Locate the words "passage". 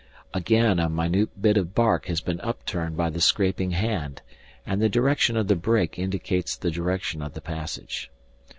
7.41-8.09